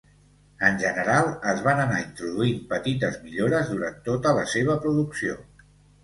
[0.67, 5.37] En general es van anar introduint petites millores durant tota la seva producció.